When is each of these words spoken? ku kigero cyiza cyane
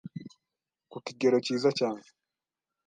ku 0.91 0.97
kigero 1.05 1.37
cyiza 1.45 1.69
cyane 1.79 2.03